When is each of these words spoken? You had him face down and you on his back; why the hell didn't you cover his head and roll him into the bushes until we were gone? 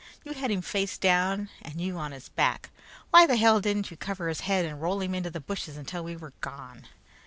You 0.25 0.31
had 0.33 0.49
him 0.49 0.63
face 0.63 0.97
down 0.97 1.49
and 1.61 1.79
you 1.79 1.95
on 1.99 2.11
his 2.11 2.29
back; 2.29 2.71
why 3.11 3.27
the 3.27 3.35
hell 3.35 3.61
didn't 3.61 3.91
you 3.91 3.97
cover 3.97 4.29
his 4.29 4.39
head 4.39 4.65
and 4.65 4.81
roll 4.81 4.99
him 4.99 5.13
into 5.13 5.29
the 5.29 5.39
bushes 5.39 5.77
until 5.77 6.03
we 6.03 6.15
were 6.15 6.33
gone? 6.41 6.87